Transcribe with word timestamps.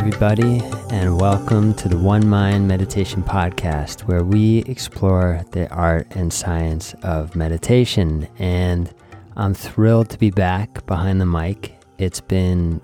everybody, 0.00 0.62
and 0.88 1.20
welcome 1.20 1.74
to 1.74 1.86
the 1.86 1.98
One 1.98 2.26
Mind 2.26 2.66
Meditation 2.66 3.22
Podcast, 3.22 4.08
where 4.08 4.24
we 4.24 4.60
explore 4.60 5.44
the 5.50 5.70
art 5.70 6.06
and 6.16 6.32
science 6.32 6.94
of 7.02 7.36
meditation. 7.36 8.26
And 8.38 8.90
I'm 9.36 9.52
thrilled 9.52 10.08
to 10.08 10.18
be 10.18 10.30
back 10.30 10.86
behind 10.86 11.20
the 11.20 11.26
mic. 11.26 11.78
It's 11.98 12.22
been 12.22 12.80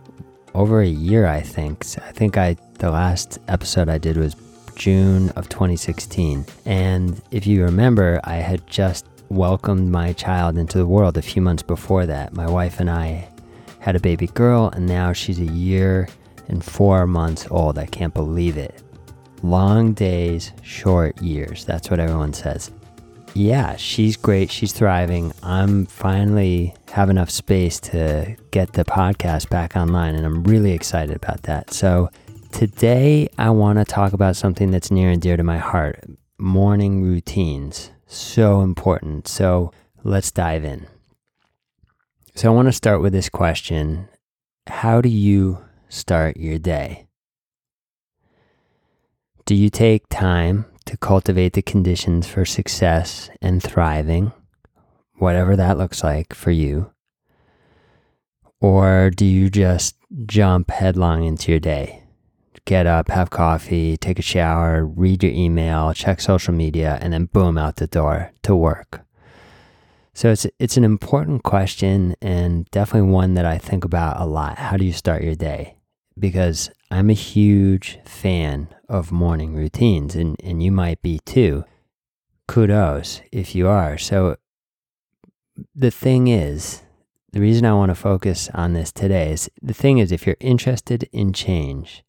over 0.52 0.82
a 0.82 0.86
year, 0.86 1.26
I 1.26 1.40
think. 1.40 1.86
I 2.06 2.12
think 2.12 2.36
I 2.36 2.58
the 2.74 2.90
last 2.90 3.38
episode 3.48 3.88
I 3.88 3.96
did 3.96 4.18
was 4.18 4.36
June 4.74 5.30
of 5.30 5.48
2016. 5.48 6.44
And 6.66 7.22
if 7.30 7.46
you 7.46 7.64
remember, 7.64 8.20
I 8.24 8.36
had 8.36 8.66
just 8.66 9.06
welcomed 9.30 9.90
my 9.90 10.12
child 10.12 10.58
into 10.58 10.76
the 10.76 10.86
world 10.86 11.16
a 11.16 11.22
few 11.22 11.40
months 11.40 11.62
before 11.62 12.04
that. 12.04 12.34
My 12.34 12.46
wife 12.46 12.78
and 12.78 12.90
I 12.90 13.26
had 13.80 13.96
a 13.96 14.00
baby 14.00 14.26
girl, 14.26 14.68
and 14.68 14.86
now 14.86 15.14
she's 15.14 15.38
a 15.38 15.44
year 15.46 16.08
and 16.48 16.64
four 16.64 17.06
months 17.06 17.46
old. 17.50 17.78
I 17.78 17.86
can't 17.86 18.14
believe 18.14 18.56
it. 18.56 18.82
Long 19.42 19.92
days, 19.92 20.52
short 20.62 21.20
years. 21.20 21.64
That's 21.64 21.90
what 21.90 22.00
everyone 22.00 22.32
says. 22.32 22.70
Yeah, 23.36 23.76
she's 23.76 24.16
great. 24.16 24.50
She's 24.50 24.72
thriving. 24.72 25.30
I'm 25.42 25.84
finally 25.84 26.74
have 26.90 27.10
enough 27.10 27.28
space 27.28 27.78
to 27.80 28.34
get 28.50 28.72
the 28.72 28.84
podcast 28.84 29.50
back 29.50 29.76
online, 29.76 30.14
and 30.14 30.24
I'm 30.24 30.42
really 30.44 30.72
excited 30.72 31.14
about 31.14 31.42
that. 31.42 31.70
So, 31.70 32.08
today 32.50 33.28
I 33.36 33.50
want 33.50 33.78
to 33.78 33.84
talk 33.84 34.14
about 34.14 34.36
something 34.36 34.70
that's 34.70 34.90
near 34.90 35.10
and 35.10 35.20
dear 35.20 35.36
to 35.36 35.42
my 35.42 35.58
heart 35.58 36.02
morning 36.38 37.02
routines. 37.02 37.90
So 38.06 38.62
important. 38.62 39.28
So, 39.28 39.70
let's 40.02 40.30
dive 40.30 40.64
in. 40.64 40.86
So, 42.34 42.50
I 42.50 42.54
want 42.54 42.68
to 42.68 42.72
start 42.72 43.02
with 43.02 43.12
this 43.12 43.28
question 43.28 44.08
How 44.66 45.02
do 45.02 45.10
you 45.10 45.58
start 45.88 46.36
your 46.36 46.58
day? 46.58 47.06
Do 49.44 49.54
you 49.54 49.70
take 49.70 50.08
time 50.08 50.66
to 50.86 50.96
cultivate 50.96 51.52
the 51.52 51.62
conditions 51.62 52.26
for 52.26 52.44
success 52.44 53.30
and 53.40 53.62
thriving, 53.62 54.32
whatever 55.18 55.56
that 55.56 55.78
looks 55.78 56.02
like 56.02 56.34
for 56.34 56.50
you? 56.50 56.90
Or 58.60 59.10
do 59.10 59.24
you 59.24 59.48
just 59.48 59.96
jump 60.26 60.70
headlong 60.70 61.24
into 61.24 61.52
your 61.52 61.60
day? 61.60 62.02
Get 62.64 62.86
up, 62.86 63.08
have 63.08 63.30
coffee, 63.30 63.96
take 63.96 64.18
a 64.18 64.22
shower, 64.22 64.84
read 64.84 65.22
your 65.22 65.32
email, 65.32 65.94
check 65.94 66.20
social 66.20 66.52
media, 66.52 66.98
and 67.00 67.12
then 67.12 67.26
boom, 67.26 67.56
out 67.56 67.76
the 67.76 67.86
door 67.86 68.32
to 68.42 68.56
work. 68.56 69.05
So 70.16 70.30
it's 70.30 70.46
it's 70.58 70.76
an 70.76 70.84
important 70.84 71.42
question 71.42 72.16
and 72.20 72.64
definitely 72.70 73.10
one 73.10 73.34
that 73.34 73.44
I 73.44 73.58
think 73.58 73.84
about 73.84 74.20
a 74.20 74.24
lot. 74.24 74.58
How 74.58 74.76
do 74.76 74.84
you 74.84 74.92
start 74.92 75.22
your 75.22 75.34
day? 75.34 75.76
because 76.18 76.70
I'm 76.90 77.10
a 77.10 77.14
huge 77.14 77.98
fan 78.04 78.68
of 78.88 79.12
morning 79.12 79.54
routines, 79.54 80.14
and, 80.14 80.36
and 80.42 80.62
you 80.62 80.72
might 80.72 81.02
be 81.02 81.20
too. 81.24 81.64
Kudos 82.48 83.22
if 83.32 83.54
you 83.54 83.68
are. 83.68 83.98
So, 83.98 84.36
the 85.74 85.90
thing 85.90 86.28
is, 86.28 86.82
the 87.32 87.40
reason 87.40 87.66
I 87.66 87.74
want 87.74 87.90
to 87.90 87.94
focus 87.94 88.48
on 88.54 88.72
this 88.72 88.92
today 88.92 89.32
is 89.32 89.50
the 89.60 89.74
thing 89.74 89.98
is, 89.98 90.12
if 90.12 90.26
you're 90.26 90.36
interested 90.40 91.08
in 91.12 91.32
change, 91.32 92.04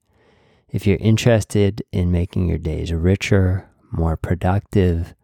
if 0.69 0.85
you're 0.85 0.97
interested 0.97 1.81
in 1.91 2.11
making 2.11 2.47
your 2.47 2.57
days 2.57 2.93
richer, 2.93 3.69
more 3.91 4.15
productive, 4.15 5.15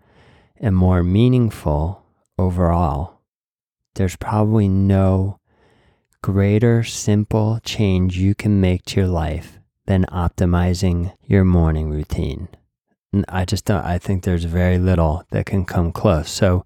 and 0.58 0.76
more 0.76 1.04
meaningful 1.04 2.03
overall, 2.38 3.22
there's 3.96 4.16
probably 4.16 4.68
no 4.68 5.40
greater 6.22 6.84
simple 6.84 7.60
change 7.64 8.18
you 8.18 8.34
can 8.34 8.60
make 8.62 8.86
to 8.86 9.02
your 9.02 9.10
life 9.10 9.60
than 9.86 10.06
optimizing 10.06 11.14
your 11.26 11.44
morning 11.44 11.90
routine. 11.90 12.48
And 13.12 13.26
I 13.28 13.46
just 13.46 13.66
don't, 13.66 13.84
I 13.84 14.00
think 14.00 14.24
there's 14.24 14.46
very 14.46 14.80
little 14.80 15.24
that 15.32 15.46
can 15.46 15.66
come 15.66 15.92
close. 15.92 16.30
So 16.30 16.66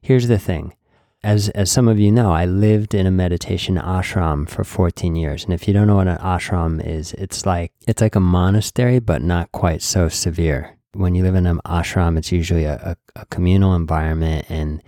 here's 0.00 0.28
the 0.28 0.38
thing. 0.38 0.74
As, 1.22 1.48
as 1.50 1.70
some 1.70 1.88
of 1.88 1.98
you 1.98 2.10
know, 2.10 2.32
I 2.32 2.44
lived 2.44 2.94
in 2.94 3.06
a 3.06 3.10
meditation 3.10 3.76
ashram 3.76 4.48
for 4.48 4.64
14 4.64 5.16
years. 5.16 5.44
And 5.44 5.54
if 5.54 5.66
you 5.66 5.72
don't 5.72 5.86
know 5.86 5.96
what 5.96 6.08
an 6.08 6.18
ashram 6.18 6.84
is, 6.84 7.12
it's 7.14 7.46
like, 7.46 7.72
it's 7.86 8.02
like 8.02 8.14
a 8.14 8.20
monastery, 8.20 8.98
but 8.98 9.22
not 9.22 9.52
quite 9.52 9.80
so 9.80 10.08
severe. 10.08 10.76
When 10.94 11.14
you 11.14 11.22
live 11.22 11.34
in 11.34 11.46
an 11.46 11.60
ashram, 11.66 12.16
it's 12.16 12.32
usually 12.32 12.64
a, 12.64 12.96
a, 13.16 13.20
a 13.20 13.26
communal 13.26 13.74
environment 13.74 14.46
and 14.48 14.82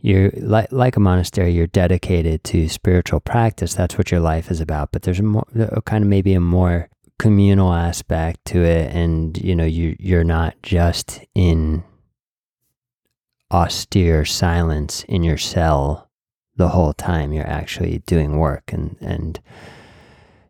you're 0.00 0.32
like, 0.36 0.72
like 0.72 0.96
a 0.96 1.00
monastery 1.00 1.52
you're 1.52 1.68
dedicated 1.68 2.42
to 2.44 2.68
spiritual 2.68 3.20
practice. 3.20 3.74
That's 3.74 3.96
what 3.96 4.10
your 4.10 4.20
life 4.20 4.50
is 4.50 4.60
about. 4.60 4.90
But 4.90 5.02
there's 5.02 5.20
a 5.20 5.22
more 5.22 5.46
kind 5.84 6.02
of 6.02 6.10
maybe 6.10 6.34
a 6.34 6.40
more 6.40 6.88
communal 7.18 7.72
aspect 7.72 8.44
to 8.46 8.64
it 8.64 8.92
and 8.92 9.38
you 9.38 9.54
know 9.54 9.64
you 9.64 9.94
you're 10.00 10.24
not 10.24 10.56
just 10.64 11.20
in 11.36 11.84
austere 13.52 14.24
silence 14.24 15.04
in 15.04 15.22
your 15.22 15.38
cell 15.38 16.10
the 16.56 16.70
whole 16.70 16.92
time. 16.92 17.32
You're 17.32 17.46
actually 17.46 17.98
doing 18.06 18.38
work 18.38 18.72
and 18.72 18.96
and 19.00 19.40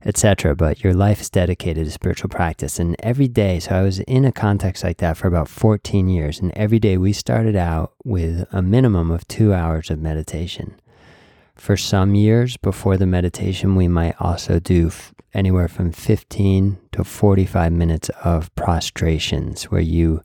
etc. 0.05 0.55
But 0.55 0.83
your 0.83 0.95
life 0.95 1.21
is 1.21 1.31
dedicated 1.31 1.85
to 1.85 1.91
spiritual 1.91 2.29
practice. 2.29 2.79
And 2.79 2.97
every 3.01 3.29
day, 3.29 3.61
so 3.61 3.75
I 3.77 3.83
was 3.83 4.01
in 4.01 4.25
a 4.25 4.33
context 4.33 4.85
like 4.85 4.99
that 4.99 5.17
for 5.17 5.29
about 5.29 5.49
14 5.49 6.09
years. 6.09 6.41
And 6.41 6.53
every 6.53 6.79
day 6.79 6.97
we 6.97 7.13
started 7.13 7.57
out 7.57 7.93
with 8.05 8.47
a 8.53 8.63
minimum 8.63 9.11
of 9.11 9.27
two 9.29 9.53
hours 9.53 9.91
of 9.91 10.01
meditation. 10.01 10.75
For 11.55 11.77
some 11.77 12.15
years 12.15 12.57
before 12.57 12.97
the 12.97 13.07
meditation, 13.07 13.77
we 13.77 13.87
might 13.87 14.17
also 14.19 14.59
do 14.59 14.89
f- 14.89 15.15
anywhere 15.35 15.69
from 15.69 15.93
15 15.93 16.79
to 16.93 17.05
45 17.05 17.73
minutes 17.73 18.11
of 18.25 18.55
prostrations 18.55 19.65
where 19.65 19.81
you 19.81 20.23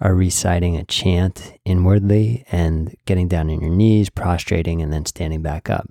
are 0.00 0.14
reciting 0.14 0.76
a 0.76 0.84
chant 0.84 1.54
inwardly 1.64 2.44
and 2.52 2.94
getting 3.06 3.28
down 3.28 3.50
on 3.50 3.60
your 3.60 3.70
knees, 3.70 4.10
prostrating, 4.10 4.82
and 4.82 4.92
then 4.92 5.06
standing 5.06 5.42
back 5.42 5.70
up. 5.70 5.90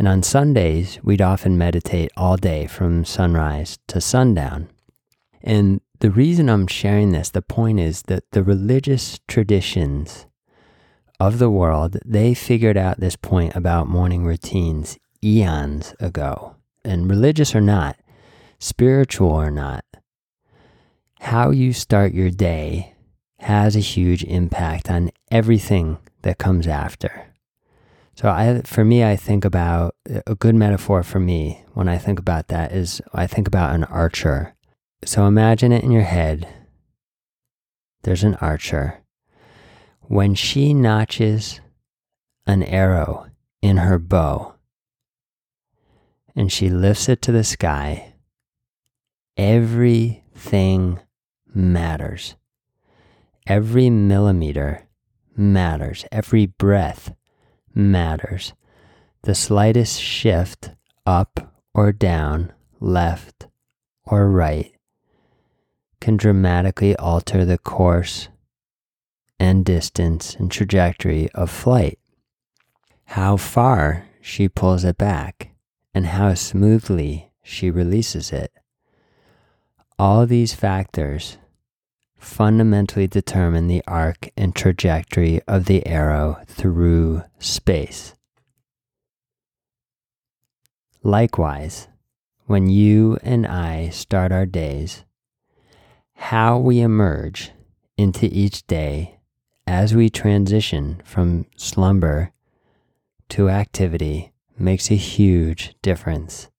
And 0.00 0.08
on 0.08 0.22
Sundays, 0.22 0.98
we'd 1.02 1.20
often 1.20 1.58
meditate 1.58 2.10
all 2.16 2.38
day 2.38 2.66
from 2.66 3.04
sunrise 3.04 3.78
to 3.88 4.00
sundown. 4.00 4.70
And 5.42 5.82
the 5.98 6.10
reason 6.10 6.48
I'm 6.48 6.66
sharing 6.66 7.12
this, 7.12 7.28
the 7.28 7.42
point 7.42 7.80
is 7.80 8.00
that 8.04 8.24
the 8.30 8.42
religious 8.42 9.20
traditions 9.28 10.24
of 11.20 11.38
the 11.38 11.50
world, 11.50 11.98
they 12.02 12.32
figured 12.32 12.78
out 12.78 12.98
this 12.98 13.14
point 13.14 13.54
about 13.54 13.88
morning 13.88 14.24
routines 14.24 14.98
eons 15.22 15.94
ago. 16.00 16.56
And 16.82 17.10
religious 17.10 17.54
or 17.54 17.60
not, 17.60 17.98
spiritual 18.58 19.28
or 19.28 19.50
not, 19.50 19.84
how 21.20 21.50
you 21.50 21.74
start 21.74 22.14
your 22.14 22.30
day 22.30 22.94
has 23.40 23.76
a 23.76 23.80
huge 23.80 24.24
impact 24.24 24.90
on 24.90 25.10
everything 25.30 25.98
that 26.22 26.38
comes 26.38 26.66
after. 26.66 27.29
So 28.20 28.28
I, 28.28 28.60
for 28.66 28.84
me, 28.84 29.02
I 29.02 29.16
think 29.16 29.46
about 29.46 29.94
a 30.26 30.34
good 30.34 30.54
metaphor 30.54 31.02
for 31.02 31.18
me 31.18 31.64
when 31.72 31.88
I 31.88 31.96
think 31.96 32.18
about 32.18 32.48
that 32.48 32.70
is 32.70 33.00
I 33.14 33.26
think 33.26 33.48
about 33.48 33.74
an 33.74 33.84
archer. 33.84 34.54
So 35.06 35.24
imagine 35.24 35.72
it 35.72 35.82
in 35.82 35.90
your 35.90 36.02
head. 36.02 36.46
There's 38.02 38.22
an 38.22 38.34
archer. 38.34 39.00
When 40.02 40.34
she 40.34 40.74
notches 40.74 41.62
an 42.46 42.62
arrow 42.62 43.30
in 43.62 43.78
her 43.78 43.98
bow 43.98 44.52
and 46.36 46.52
she 46.52 46.68
lifts 46.68 47.08
it 47.08 47.22
to 47.22 47.32
the 47.32 47.42
sky, 47.42 48.16
everything 49.38 51.00
matters. 51.54 52.36
Every 53.46 53.88
millimeter 53.88 54.88
matters. 55.34 56.04
Every 56.12 56.44
breath 56.44 57.14
matters. 57.74 58.52
The 59.22 59.34
slightest 59.34 60.00
shift 60.00 60.70
up 61.06 61.54
or 61.74 61.92
down, 61.92 62.52
left 62.80 63.48
or 64.04 64.28
right, 64.28 64.72
can 66.00 66.16
dramatically 66.16 66.96
alter 66.96 67.44
the 67.44 67.58
course 67.58 68.28
and 69.38 69.64
distance 69.64 70.34
and 70.34 70.50
trajectory 70.50 71.30
of 71.32 71.50
flight. 71.50 71.98
How 73.04 73.36
far 73.36 74.06
she 74.20 74.48
pulls 74.48 74.84
it 74.84 74.98
back 74.98 75.50
and 75.94 76.06
how 76.06 76.34
smoothly 76.34 77.32
she 77.42 77.70
releases 77.70 78.32
it. 78.32 78.52
All 79.98 80.26
these 80.26 80.54
factors 80.54 81.38
fundamentally 82.20 83.06
determine 83.06 83.66
the 83.66 83.82
arc 83.88 84.28
and 84.36 84.54
trajectory 84.54 85.40
of 85.48 85.64
the 85.64 85.84
arrow 85.86 86.38
through 86.46 87.22
space. 87.38 88.14
Likewise, 91.02 91.88
when 92.44 92.68
you 92.68 93.18
and 93.22 93.46
I 93.46 93.88
start 93.88 94.32
our 94.32 94.44
days, 94.44 95.04
how 96.14 96.58
we 96.58 96.80
emerge 96.80 97.52
into 97.96 98.26
each 98.26 98.66
day 98.66 99.18
as 99.66 99.94
we 99.94 100.10
transition 100.10 101.00
from 101.04 101.46
slumber 101.56 102.32
to 103.30 103.48
activity 103.48 104.32
makes 104.58 104.90
a 104.90 104.96
huge 104.96 105.74
difference. 105.80 106.50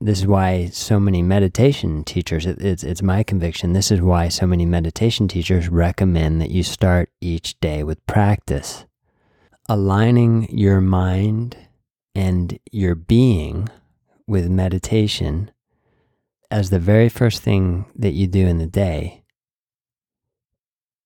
This 0.00 0.20
is 0.20 0.26
why 0.26 0.66
so 0.66 1.00
many 1.00 1.22
meditation 1.22 2.04
teachers, 2.04 2.46
it, 2.46 2.60
it's, 2.60 2.84
it's 2.84 3.02
my 3.02 3.22
conviction, 3.22 3.72
this 3.72 3.90
is 3.90 4.00
why 4.00 4.28
so 4.28 4.46
many 4.46 4.64
meditation 4.64 5.26
teachers 5.26 5.68
recommend 5.68 6.40
that 6.40 6.50
you 6.50 6.62
start 6.62 7.10
each 7.20 7.58
day 7.60 7.82
with 7.82 8.04
practice. 8.06 8.84
Aligning 9.68 10.48
your 10.56 10.80
mind 10.80 11.56
and 12.14 12.58
your 12.70 12.94
being 12.94 13.68
with 14.26 14.48
meditation 14.48 15.50
as 16.50 16.70
the 16.70 16.78
very 16.78 17.08
first 17.08 17.42
thing 17.42 17.86
that 17.94 18.12
you 18.12 18.26
do 18.26 18.46
in 18.46 18.58
the 18.58 18.66
day 18.66 19.24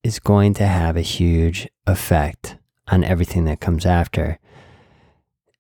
is 0.05 0.19
going 0.19 0.55
to 0.55 0.67
have 0.67 0.97
a 0.97 1.03
huge 1.03 1.69
effect 1.87 2.57
on 2.89 3.05
everything 3.05 3.45
that 3.45 3.61
comes 3.61 3.87
after 3.87 4.39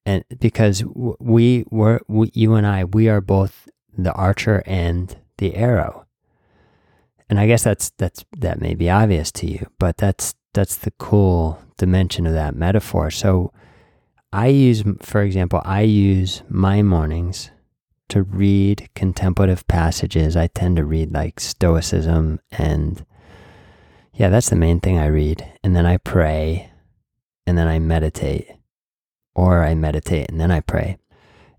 and 0.04 0.24
because 0.40 0.84
we 0.84 1.64
were 1.70 2.00
we, 2.08 2.30
you 2.34 2.54
and 2.54 2.66
I 2.66 2.84
we 2.84 3.08
are 3.08 3.20
both 3.20 3.68
the 3.96 4.12
archer 4.12 4.62
and 4.66 5.16
the 5.38 5.54
arrow. 5.54 6.06
And 7.28 7.38
I 7.38 7.46
guess 7.46 7.62
that's 7.62 7.90
that's 7.98 8.24
that 8.36 8.60
may 8.60 8.74
be 8.74 8.90
obvious 8.90 9.32
to 9.32 9.46
you, 9.46 9.66
but 9.78 9.96
that's 9.96 10.34
that's 10.54 10.76
the 10.76 10.90
cool 10.92 11.62
dimension 11.78 12.26
of 12.26 12.34
that 12.34 12.54
metaphor. 12.54 13.10
So 13.10 13.52
I 14.32 14.48
use 14.48 14.82
for 15.00 15.22
example, 15.22 15.62
I 15.64 15.82
use 15.82 16.42
my 16.48 16.82
mornings 16.82 17.50
to 18.08 18.22
read 18.22 18.90
contemplative 18.94 19.66
passages. 19.68 20.36
I 20.36 20.48
tend 20.48 20.76
to 20.76 20.84
read 20.84 21.12
like 21.12 21.40
stoicism 21.40 22.40
and 22.50 23.06
yeah, 24.14 24.28
that's 24.28 24.50
the 24.50 24.56
main 24.56 24.80
thing 24.80 24.98
I 24.98 25.06
read. 25.06 25.50
And 25.64 25.74
then 25.74 25.86
I 25.86 25.96
pray 25.96 26.70
and 27.46 27.56
then 27.56 27.68
I 27.68 27.78
meditate 27.78 28.48
or 29.34 29.64
I 29.64 29.74
meditate 29.74 30.30
and 30.30 30.40
then 30.40 30.50
I 30.50 30.60
pray. 30.60 30.98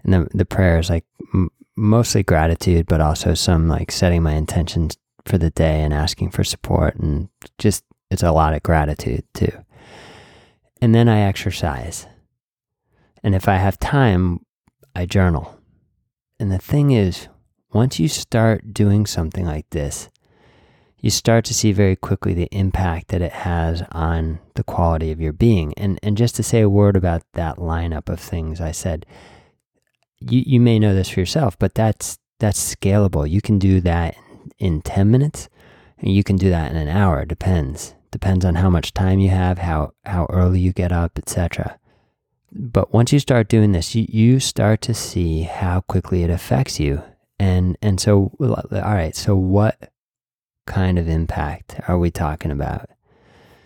And 0.03 0.13
the, 0.13 0.27
the 0.33 0.45
prayer 0.45 0.79
is 0.79 0.89
like 0.89 1.05
m- 1.33 1.49
mostly 1.75 2.23
gratitude, 2.23 2.87
but 2.87 3.01
also 3.01 3.33
some 3.33 3.67
like 3.67 3.91
setting 3.91 4.23
my 4.23 4.33
intentions 4.33 4.97
for 5.25 5.37
the 5.37 5.49
day 5.49 5.81
and 5.81 5.93
asking 5.93 6.31
for 6.31 6.43
support. 6.43 6.95
And 6.95 7.29
just, 7.57 7.83
it's 8.11 8.23
a 8.23 8.31
lot 8.31 8.53
of 8.53 8.63
gratitude 8.63 9.23
too. 9.33 9.51
And 10.81 10.93
then 10.93 11.07
I 11.07 11.21
exercise. 11.21 12.07
And 13.23 13.33
if 13.33 13.47
I 13.47 13.55
have 13.55 13.79
time, 13.79 14.45
I 14.95 15.05
journal. 15.05 15.57
And 16.39 16.51
the 16.51 16.59
thing 16.59 16.91
is, 16.91 17.29
once 17.71 17.99
you 17.99 18.07
start 18.07 18.73
doing 18.73 19.05
something 19.05 19.45
like 19.45 19.69
this, 19.69 20.09
you 21.03 21.09
start 21.09 21.43
to 21.43 21.53
see 21.53 21.73
very 21.73 21.97
quickly 21.97 22.33
the 22.33 22.47
impact 22.53 23.09
that 23.09 23.21
it 23.21 23.33
has 23.33 23.83
on 23.91 24.39
the 24.55 24.63
quality 24.63 25.11
of 25.11 25.19
your 25.19 25.33
being. 25.33 25.73
And 25.75 25.99
and 26.01 26.17
just 26.17 26.33
to 26.37 26.43
say 26.43 26.61
a 26.61 26.69
word 26.69 26.95
about 26.95 27.23
that 27.33 27.57
lineup 27.57 28.07
of 28.07 28.21
things 28.21 28.61
I 28.61 28.71
said, 28.71 29.05
you 30.21 30.41
you 30.45 30.61
may 30.61 30.79
know 30.79 30.95
this 30.95 31.09
for 31.09 31.19
yourself, 31.19 31.59
but 31.59 31.75
that's 31.75 32.19
that's 32.39 32.75
scalable. 32.75 33.29
You 33.29 33.41
can 33.41 33.59
do 33.59 33.81
that 33.81 34.15
in 34.59 34.81
10 34.81 35.11
minutes 35.11 35.49
and 35.97 36.13
you 36.13 36.23
can 36.23 36.37
do 36.37 36.49
that 36.49 36.71
in 36.71 36.77
an 36.77 36.87
hour, 36.87 37.21
it 37.21 37.27
depends. 37.27 37.95
Depends 38.09 38.45
on 38.45 38.55
how 38.55 38.69
much 38.69 38.93
time 38.93 39.19
you 39.19 39.29
have, 39.29 39.57
how 39.57 39.91
how 40.05 40.25
early 40.29 40.61
you 40.61 40.71
get 40.71 40.93
up, 40.93 41.17
etc. 41.17 41.79
But 42.49 42.93
once 42.93 43.11
you 43.11 43.19
start 43.19 43.49
doing 43.49 43.73
this, 43.73 43.93
you, 43.93 44.05
you 44.07 44.39
start 44.39 44.79
to 44.83 44.93
see 44.93 45.41
how 45.41 45.81
quickly 45.81 46.23
it 46.23 46.29
affects 46.29 46.79
you. 46.79 47.03
And 47.37 47.77
and 47.81 47.99
so 47.99 48.31
all 48.39 48.71
right, 48.71 49.17
so 49.17 49.35
what 49.35 49.89
kind 50.65 50.97
of 50.97 51.07
impact 51.07 51.79
are 51.87 51.97
we 51.97 52.11
talking 52.11 52.51
about? 52.51 52.89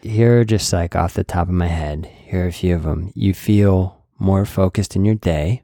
Here 0.01 0.39
are 0.39 0.45
just 0.45 0.71
like 0.71 0.95
off 0.95 1.13
the 1.13 1.23
top 1.23 1.47
of 1.47 1.53
my 1.53 1.67
head, 1.67 2.05
here 2.05 2.45
are 2.45 2.47
a 2.47 2.53
few 2.53 2.75
of 2.75 2.83
them. 2.83 3.11
You 3.15 3.33
feel 3.33 4.05
more 4.19 4.45
focused 4.45 4.95
in 4.95 5.05
your 5.05 5.15
day, 5.15 5.63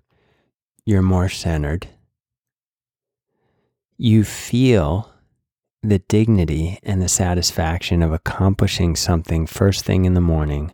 you're 0.86 1.02
more 1.02 1.30
centered, 1.30 1.88
you 3.98 4.24
feel 4.24 5.10
the 5.82 6.00
dignity 6.00 6.80
and 6.82 7.02
the 7.02 7.10
satisfaction 7.10 8.02
of 8.02 8.14
accomplishing 8.14 8.96
something 8.96 9.46
first 9.46 9.84
thing 9.84 10.06
in 10.06 10.14
the 10.14 10.22
morning, 10.22 10.74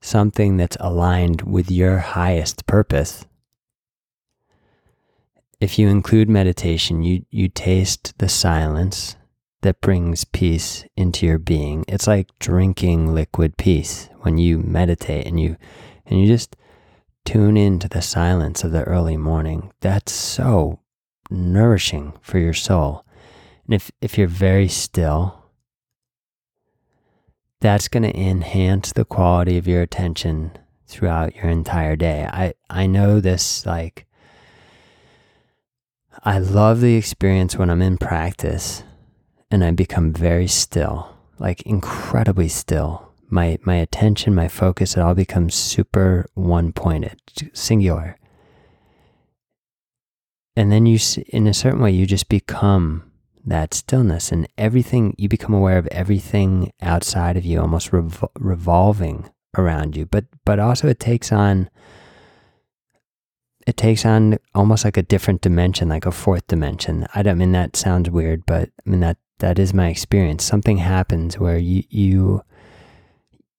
something 0.00 0.56
that's 0.56 0.76
aligned 0.80 1.42
with 1.42 1.70
your 1.70 1.98
highest 1.98 2.66
purpose. 2.66 3.26
If 5.60 5.78
you 5.78 5.88
include 5.88 6.28
meditation, 6.30 7.02
you, 7.02 7.26
you 7.30 7.48
taste 7.48 8.14
the 8.18 8.28
silence 8.28 9.16
that 9.62 9.80
brings 9.80 10.24
peace 10.24 10.84
into 10.96 11.26
your 11.26 11.38
being. 11.38 11.84
It's 11.88 12.06
like 12.06 12.28
drinking 12.38 13.14
liquid 13.14 13.56
peace 13.56 14.08
when 14.20 14.38
you 14.38 14.58
meditate 14.58 15.26
and 15.26 15.40
you 15.40 15.56
and 16.06 16.20
you 16.20 16.26
just 16.26 16.56
tune 17.24 17.56
into 17.56 17.88
the 17.88 18.02
silence 18.02 18.64
of 18.64 18.72
the 18.72 18.84
early 18.84 19.16
morning. 19.16 19.72
That's 19.80 20.12
so 20.12 20.80
nourishing 21.30 22.14
for 22.22 22.38
your 22.38 22.54
soul. 22.54 23.04
And 23.66 23.74
if 23.74 23.90
if 24.00 24.16
you're 24.16 24.28
very 24.28 24.68
still, 24.68 25.44
that's 27.60 27.88
going 27.88 28.04
to 28.04 28.16
enhance 28.16 28.92
the 28.92 29.04
quality 29.04 29.58
of 29.58 29.66
your 29.66 29.82
attention 29.82 30.52
throughout 30.86 31.34
your 31.34 31.50
entire 31.50 31.96
day. 31.96 32.28
I 32.30 32.54
I 32.70 32.86
know 32.86 33.20
this 33.20 33.66
like 33.66 34.06
I 36.24 36.38
love 36.38 36.80
the 36.80 36.96
experience 36.96 37.56
when 37.56 37.70
I'm 37.70 37.82
in 37.82 37.98
practice 37.98 38.84
and 39.50 39.64
I 39.64 39.70
become 39.70 40.12
very 40.12 40.46
still, 40.46 41.16
like 41.38 41.62
incredibly 41.62 42.48
still. 42.48 43.12
My 43.30 43.58
my 43.62 43.76
attention, 43.76 44.34
my 44.34 44.48
focus, 44.48 44.96
it 44.96 45.00
all 45.00 45.14
becomes 45.14 45.54
super 45.54 46.26
one 46.34 46.72
pointed, 46.72 47.20
singular. 47.52 48.16
And 50.56 50.72
then 50.72 50.86
you, 50.86 50.98
in 51.28 51.46
a 51.46 51.54
certain 51.54 51.80
way, 51.80 51.92
you 51.92 52.04
just 52.06 52.28
become 52.28 53.10
that 53.44 53.74
stillness, 53.74 54.32
and 54.32 54.48
everything 54.58 55.14
you 55.18 55.28
become 55.28 55.54
aware 55.54 55.78
of 55.78 55.86
everything 55.88 56.72
outside 56.82 57.36
of 57.36 57.44
you, 57.44 57.60
almost 57.60 57.90
revol- 57.92 58.30
revolving 58.38 59.30
around 59.56 59.96
you. 59.96 60.06
But 60.06 60.26
but 60.44 60.58
also 60.58 60.88
it 60.88 61.00
takes 61.00 61.32
on 61.32 61.70
it 63.66 63.76
takes 63.76 64.06
on 64.06 64.38
almost 64.54 64.84
like 64.84 64.96
a 64.96 65.02
different 65.02 65.42
dimension, 65.42 65.88
like 65.90 66.06
a 66.06 66.12
fourth 66.12 66.46
dimension. 66.46 67.06
I 67.14 67.22
don't 67.22 67.32
I 67.32 67.34
mean 67.34 67.52
that 67.52 67.76
sounds 67.76 68.10
weird, 68.10 68.44
but 68.46 68.70
I 68.86 68.90
mean 68.90 69.00
that 69.00 69.18
that 69.38 69.58
is 69.58 69.72
my 69.74 69.88
experience. 69.88 70.44
Something 70.44 70.78
happens 70.78 71.38
where 71.38 71.58
you 71.58 71.84
you 71.90 72.42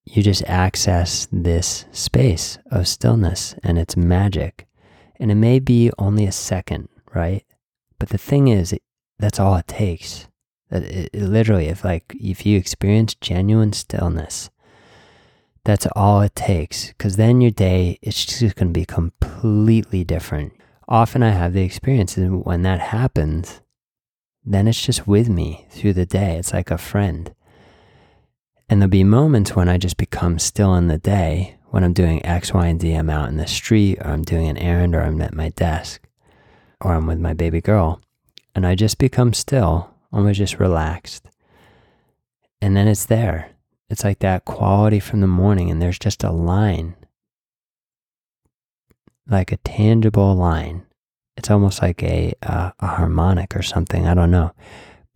you 0.04 0.22
just 0.22 0.44
access 0.44 1.28
this 1.30 1.84
space 1.92 2.58
of 2.70 2.88
stillness 2.88 3.54
and 3.62 3.78
it's 3.78 3.96
magic. 3.96 4.66
And 5.18 5.30
it 5.30 5.36
may 5.36 5.58
be 5.58 5.90
only 5.98 6.24
a 6.24 6.32
second, 6.32 6.88
right? 7.14 7.44
But 7.98 8.08
the 8.08 8.18
thing 8.18 8.48
is, 8.48 8.72
it, 8.72 8.82
that's 9.18 9.38
all 9.38 9.56
it 9.56 9.68
takes. 9.68 10.26
That 10.70 10.82
it, 10.82 11.10
it 11.12 11.22
literally, 11.22 11.66
if 11.66 11.84
like 11.84 12.16
if 12.18 12.46
you 12.46 12.58
experience 12.58 13.14
genuine 13.14 13.72
stillness, 13.72 14.50
that's 15.64 15.86
all 15.94 16.22
it 16.22 16.34
takes. 16.34 16.88
Because 16.88 17.16
then 17.16 17.40
your 17.40 17.50
day 17.50 17.98
it's 18.02 18.24
just 18.24 18.56
going 18.56 18.72
to 18.72 18.80
be 18.80 18.86
completely 18.86 20.04
different. 20.04 20.54
Often 20.88 21.22
I 21.22 21.30
have 21.30 21.52
the 21.52 21.62
experience, 21.62 22.16
and 22.16 22.44
when 22.44 22.62
that 22.62 22.80
happens, 22.80 23.60
then 24.44 24.66
it's 24.66 24.84
just 24.84 25.06
with 25.06 25.28
me 25.28 25.66
through 25.70 25.92
the 25.92 26.06
day. 26.06 26.36
It's 26.36 26.52
like 26.52 26.70
a 26.70 26.78
friend. 26.78 27.34
And 28.68 28.80
there'll 28.80 28.90
be 28.90 29.04
moments 29.04 29.54
when 29.54 29.68
I 29.68 29.78
just 29.78 29.96
become 29.96 30.38
still 30.38 30.74
in 30.74 30.88
the 30.88 30.98
day 30.98 31.56
when 31.70 31.84
I'm 31.84 31.92
doing 31.92 32.24
X, 32.24 32.52
Y, 32.52 32.66
and 32.66 32.78
D. 32.78 32.92
I'm 32.94 33.10
out 33.10 33.28
in 33.28 33.36
the 33.36 33.46
street, 33.46 33.98
or 34.00 34.08
I'm 34.08 34.22
doing 34.22 34.48
an 34.48 34.56
errand, 34.56 34.94
or 34.94 35.02
I'm 35.02 35.20
at 35.22 35.34
my 35.34 35.50
desk, 35.50 36.06
or 36.80 36.94
I'm 36.94 37.06
with 37.06 37.18
my 37.18 37.34
baby 37.34 37.60
girl. 37.60 38.00
And 38.54 38.66
I 38.66 38.74
just 38.74 38.98
become 38.98 39.32
still, 39.32 39.90
almost 40.12 40.38
just 40.38 40.58
relaxed. 40.58 41.28
And 42.60 42.76
then 42.76 42.88
it's 42.88 43.06
there. 43.06 43.50
It's 43.88 44.04
like 44.04 44.20
that 44.20 44.44
quality 44.44 45.00
from 45.00 45.20
the 45.20 45.26
morning, 45.26 45.70
and 45.70 45.80
there's 45.82 45.98
just 45.98 46.24
a 46.24 46.30
line, 46.30 46.94
like 49.28 49.52
a 49.52 49.58
tangible 49.58 50.34
line 50.34 50.86
it's 51.40 51.50
almost 51.50 51.80
like 51.80 52.02
a, 52.02 52.34
uh, 52.42 52.70
a 52.80 52.86
harmonic 52.86 53.56
or 53.56 53.62
something. 53.62 54.06
I 54.06 54.12
don't 54.12 54.30
know. 54.30 54.52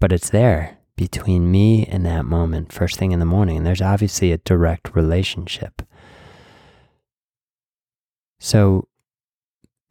But 0.00 0.11
it's 0.11 0.31
there 0.31 0.78
between 0.97 1.50
me 1.50 1.85
and 1.85 2.07
that 2.07 2.25
moment, 2.25 2.73
first 2.73 2.99
thing 2.99 3.12
in 3.12 3.19
the 3.19 3.26
morning. 3.26 3.59
And 3.59 3.66
there's 3.66 3.83
obviously 3.83 4.33
a 4.33 4.38
direct 4.38 4.97
relationship. 4.97 5.83
So 8.40 8.88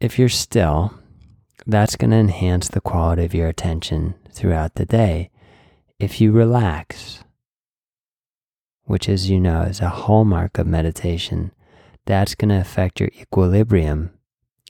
if 0.00 0.18
you're 0.18 0.28
still, 0.28 0.94
that's 1.68 1.94
going 1.94 2.10
to 2.10 2.16
enhance 2.16 2.66
the 2.66 2.80
quality 2.80 3.24
of 3.24 3.32
your 3.32 3.46
attention 3.46 4.16
throughout 4.32 4.74
the 4.74 4.86
day. 4.86 5.30
If 6.00 6.20
you 6.20 6.32
relax, 6.32 7.22
which, 8.82 9.08
as 9.08 9.30
you 9.30 9.38
know, 9.38 9.62
is 9.62 9.80
a 9.80 9.88
hallmark 9.88 10.58
of 10.58 10.66
meditation, 10.66 11.52
that's 12.06 12.34
going 12.34 12.48
to 12.48 12.60
affect 12.60 12.98
your 12.98 13.10
equilibrium 13.20 14.10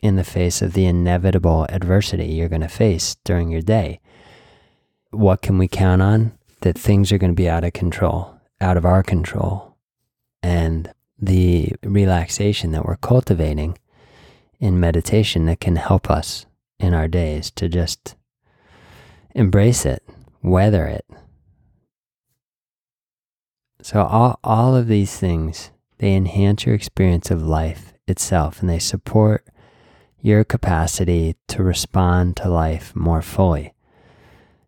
in 0.05 0.17
the 0.17 0.23
face 0.23 0.61
of 0.61 0.75
the 0.75 0.85
inevitable 0.85 1.65
adversity 1.71 2.27
you're 2.27 2.47
going 2.47 2.61
to 2.61 2.69
face 2.69 3.17
during 3.25 3.51
your 3.51 3.63
day. 3.63 3.99
What 5.11 5.41
can 5.41 5.57
we 5.57 5.67
count 5.67 6.03
on? 6.03 6.39
That 6.61 6.77
things 6.77 7.11
are 7.11 7.17
going 7.17 7.33
to 7.33 7.35
be 7.35 7.49
out 7.49 7.65
of 7.65 7.73
control, 7.73 8.39
out 8.61 8.77
of 8.77 8.85
our 8.85 9.03
control. 9.03 9.79
And 10.43 10.93
the 11.19 11.73
relaxation 11.83 12.73
that 12.73 12.85
we're 12.85 12.99
cultivating 12.99 13.79
in 14.61 14.79
meditation 14.79 15.47
that 15.47 15.61
can 15.61 15.77
help 15.77 16.11
us 16.11 16.45
in 16.79 16.93
our 16.93 17.09
days 17.09 17.51
to 17.53 17.67
just 17.71 18.15
embrace 19.35 19.87
it, 19.87 20.03
weather 20.43 20.85
it. 20.85 21.07
So 23.81 24.03
all 24.03 24.39
all 24.45 24.77
of 24.77 24.87
these 24.87 25.19
things 25.19 25.71
they 25.97 26.15
enhance 26.15 26.67
your 26.67 26.75
experience 26.75 27.31
of 27.31 27.43
life 27.43 27.95
itself 28.07 28.61
and 28.61 28.69
they 28.69 28.79
support 28.79 29.47
your 30.25 30.43
capacity 30.43 31.37
to 31.47 31.63
respond 31.63 32.35
to 32.35 32.49
life 32.49 32.97
more 32.97 33.21
fully. 33.21 33.75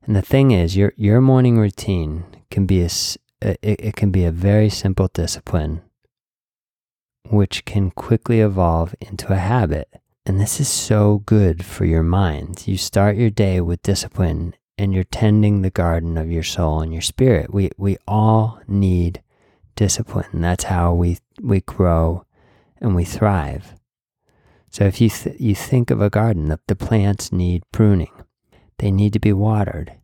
And 0.03 0.15
the 0.15 0.21
thing 0.21 0.51
is, 0.51 0.77
your 0.77 0.93
your 0.97 1.23
morning 1.23 1.59
routine 1.59 2.25
can 2.51 2.67
be 2.67 2.83
a 2.83 2.91
uh, 3.43 3.55
it, 3.63 3.81
it 3.81 3.97
can 3.97 4.11
be 4.11 4.25
a 4.25 4.31
very 4.31 4.69
simple 4.69 5.09
discipline 5.15 5.81
which 7.31 7.65
can 7.65 7.91
quickly 7.91 8.41
evolve 8.41 8.95
into 9.01 9.33
a 9.33 9.37
habit. 9.37 9.89
And 10.27 10.39
this 10.39 10.61
is 10.61 10.69
so 10.69 11.23
good 11.25 11.65
for 11.65 11.87
your 11.87 12.03
mind. 12.03 12.69
You 12.69 12.77
start 12.77 13.17
your 13.17 13.31
day 13.31 13.61
with 13.63 13.83
discipline 13.83 14.55
and 14.77 14.93
you're 14.93 15.05
tending 15.05 15.63
the 15.63 15.71
garden 15.71 16.19
of 16.19 16.31
your 16.31 16.43
soul 16.43 16.83
and 16.83 16.93
your 16.93 17.03
spirit. 17.03 17.53
We 17.53 17.71
we 17.79 17.97
all 18.07 18.61
need 18.69 19.23
discipline. 19.75 20.43
That's 20.43 20.65
how 20.65 20.93
we 20.93 21.17
we 21.41 21.63
grow 21.63 22.27
and 22.79 22.95
we 22.95 23.07
thrive. 23.07 23.76
So 24.77 24.85
if 24.85 25.01
you 25.01 25.09
th- 25.09 25.41
you 25.41 25.55
think 25.55 25.91
of 25.91 26.03
a 26.03 26.11
garden, 26.11 26.51
the, 26.51 26.61
the 26.67 26.77
plants 26.77 27.33
need 27.33 27.63
pruning. 27.73 28.13
They 28.77 28.91
need 28.91 29.15
to 29.15 29.19
be 29.19 29.33
watered. 29.33 29.95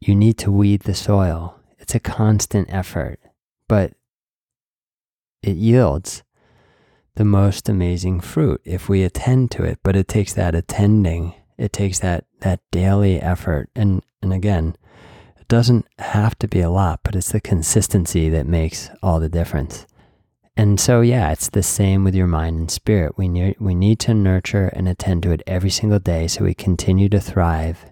You 0.00 0.16
need 0.16 0.38
to 0.38 0.50
weed 0.50 0.80
the 0.80 0.94
soil. 0.96 1.60
It's 1.78 1.94
a 1.94 2.00
constant 2.00 2.66
effort, 2.68 3.20
but 3.68 3.92
it 5.40 5.54
yields 5.54 6.24
the 7.14 7.24
most 7.24 7.68
amazing 7.68 8.18
fruit 8.18 8.60
if 8.64 8.88
we 8.88 9.04
attend 9.04 9.52
to 9.52 9.62
it. 9.62 9.78
But 9.84 9.94
it 9.94 10.08
takes 10.08 10.32
that 10.32 10.56
attending, 10.56 11.34
it 11.56 11.72
takes 11.72 12.00
that 12.00 12.24
that 12.40 12.58
daily 12.72 13.20
effort. 13.20 13.70
And 13.76 14.02
and 14.20 14.32
again, 14.32 14.74
it 15.38 15.46
doesn't 15.46 15.86
have 16.00 16.36
to 16.40 16.48
be 16.48 16.60
a 16.60 16.70
lot, 16.70 17.02
but 17.04 17.14
it's 17.14 17.30
the 17.30 17.40
consistency 17.40 18.28
that 18.30 18.48
makes 18.48 18.90
all 19.00 19.20
the 19.20 19.28
difference. 19.28 19.86
And 20.56 20.78
so 20.78 21.00
yeah, 21.00 21.32
it's 21.32 21.48
the 21.48 21.62
same 21.62 22.04
with 22.04 22.14
your 22.14 22.28
mind 22.28 22.58
and 22.58 22.70
spirit. 22.70 23.18
We 23.18 23.28
need 23.28 23.56
we 23.58 23.74
need 23.74 23.98
to 24.00 24.14
nurture 24.14 24.68
and 24.68 24.88
attend 24.88 25.24
to 25.24 25.32
it 25.32 25.42
every 25.46 25.70
single 25.70 25.98
day 25.98 26.28
so 26.28 26.44
we 26.44 26.54
continue 26.54 27.08
to 27.08 27.20
thrive 27.20 27.86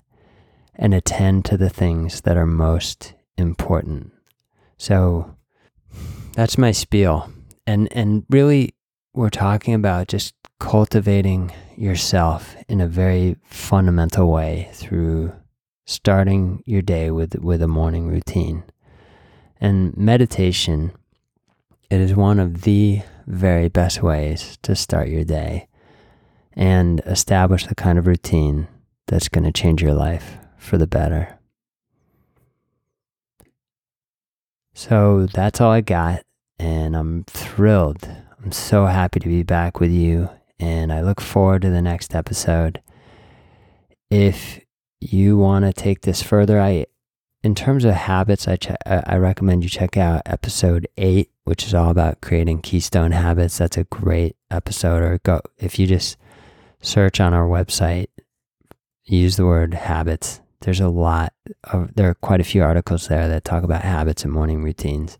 and 0.77 0.95
attend 0.95 1.45
to 1.47 1.57
the 1.57 1.71
things 1.71 2.21
that 2.23 2.37
are 2.37 2.47
most 2.47 3.15
important. 3.37 4.13
So 4.79 5.37
that's 6.35 6.57
my 6.57 6.71
spiel. 6.71 7.33
And 7.67 7.89
and 7.93 8.25
really 8.31 8.75
we're 9.13 9.31
talking 9.31 9.75
about 9.75 10.09
just 10.09 10.35
cultivating 10.61 11.53
yourself 11.77 12.55
in 12.69 12.81
a 12.81 12.87
very 12.87 13.37
fundamental 13.45 14.31
way 14.31 14.71
through 14.73 15.33
starting 15.85 16.63
your 16.65 16.83
day 16.83 17.11
with 17.11 17.35
with 17.41 17.61
a 17.61 17.69
morning 17.69 18.07
routine. 18.07 18.63
And 19.61 19.97
meditation 19.97 20.93
it 21.93 22.01
is 22.01 22.15
one 22.15 22.41
of 22.41 22.63
the 22.63 23.03
very 23.27 23.69
best 23.69 24.03
ways 24.03 24.57
to 24.63 24.75
start 24.75 25.09
your 25.09 25.25
day 25.25 25.69
and 26.55 27.01
establish 27.05 27.67
the 27.67 27.75
kind 27.75 27.99
of 27.99 28.07
routine 28.07 28.67
that's 29.09 29.29
going 29.29 29.45
to 29.45 29.53
change 29.53 29.83
your 29.83 29.93
life 29.93 30.39
for 30.57 30.79
the 30.79 30.87
better. 30.87 31.39
So 34.73 35.27
that's 35.27 35.61
all 35.61 35.71
I 35.71 35.83
got, 35.83 36.23
and 36.59 36.97
I'm 36.97 37.25
thrilled. 37.25 38.09
I'm 38.43 38.53
so 38.53 38.87
happy 38.87 39.21
to 39.21 39.29
be 39.29 39.43
back 39.43 39.79
with 39.79 39.91
you, 39.91 40.31
and 40.59 40.91
I 40.95 41.03
look 41.03 41.21
forward 41.21 41.61
to 41.61 41.71
the 41.71 41.83
next 41.83 42.15
episode. 42.15 42.81
If 44.09 44.61
you 44.99 45.37
want 45.37 45.67
to 45.67 45.75
take 45.75 46.01
this 46.01 46.23
further, 46.23 46.59
I 46.59 46.87
in 47.43 47.55
terms 47.55 47.85
of 47.85 47.95
habits, 47.95 48.47
I, 48.47 48.57
che- 48.57 48.77
uh, 48.87 49.03
I 49.05 49.17
recommend 49.17 49.65
you 49.65 49.71
check 49.71 49.97
out 49.97 50.23
episode 50.27 50.87
eight, 50.97 51.31
which 51.45 51.65
is 51.65 51.75
all 51.75 51.91
about 51.91 52.21
creating 52.21 52.63
keystone 52.63 53.13
habits. 53.13 53.59
That's 53.59 53.77
a 53.77 53.85
great 53.85 54.37
episode. 54.51 55.03
Or 55.03 55.19
go 55.19 55.41
if 55.59 55.79
you 55.79 55.87
just 55.87 56.17
search 56.81 57.21
on 57.21 57.35
our 57.35 57.47
website, 57.49 58.07
use 59.05 59.37
the 59.37 59.47
word 59.47 59.75
habits. 59.75 60.41
There's 60.61 60.81
a 60.81 60.89
lot 60.89 61.33
of 61.65 61.95
there 61.97 62.09
are 62.09 62.15
quite 62.15 62.41
a 62.41 62.45
few 62.45 62.63
articles 62.63 63.09
there 63.09 63.29
that 63.29 63.45
talk 63.45 63.65
about 63.65 63.83
habits 63.83 64.23
and 64.23 64.33
morning 64.33 64.63
routines. 64.63 65.19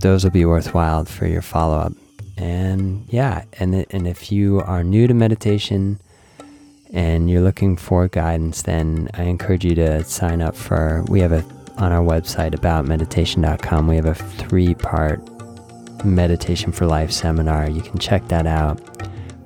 Those 0.00 0.24
will 0.24 0.32
be 0.32 0.44
worthwhile 0.44 1.04
for 1.04 1.26
your 1.26 1.42
follow 1.42 1.78
up. 1.78 1.92
And 2.36 3.06
yeah, 3.08 3.44
and 3.60 3.86
and 3.90 4.08
if 4.08 4.32
you 4.32 4.60
are 4.60 4.82
new 4.82 5.06
to 5.06 5.14
meditation 5.14 6.00
and 6.92 7.30
you're 7.30 7.42
looking 7.42 7.76
for 7.76 8.06
guidance, 8.08 8.62
then 8.62 9.08
I 9.14 9.24
encourage 9.24 9.64
you 9.64 9.74
to 9.76 10.04
sign 10.04 10.42
up 10.42 10.54
for. 10.54 11.04
We 11.08 11.20
have 11.20 11.32
a 11.32 11.44
on 11.78 11.90
our 11.90 12.04
website 12.04 12.54
about 12.54 12.86
meditation.com. 12.86 13.86
We 13.88 13.96
have 13.96 14.06
a 14.06 14.14
three 14.14 14.74
part 14.74 15.20
meditation 16.04 16.72
for 16.72 16.86
life 16.86 17.10
seminar. 17.10 17.68
You 17.68 17.82
can 17.82 17.98
check 17.98 18.28
that 18.28 18.46
out. 18.46 18.80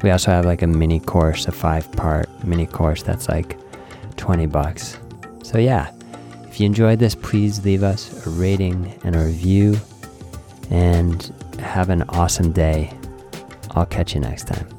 We 0.02 0.10
also 0.10 0.30
have 0.30 0.44
like 0.44 0.62
a 0.62 0.66
mini 0.66 1.00
course, 1.00 1.46
a 1.46 1.52
five 1.52 1.90
part 1.92 2.28
mini 2.44 2.66
course 2.66 3.02
that's 3.02 3.28
like 3.28 3.58
20 4.16 4.46
bucks. 4.46 4.98
So 5.42 5.58
yeah, 5.58 5.92
if 6.44 6.60
you 6.60 6.66
enjoyed 6.66 6.98
this, 6.98 7.14
please 7.14 7.64
leave 7.64 7.82
us 7.82 8.26
a 8.26 8.30
rating 8.30 8.98
and 9.04 9.16
a 9.16 9.20
review 9.20 9.76
and 10.70 11.32
have 11.58 11.90
an 11.90 12.02
awesome 12.10 12.52
day. 12.52 12.92
I'll 13.70 13.86
catch 13.86 14.14
you 14.14 14.20
next 14.20 14.46
time. 14.46 14.75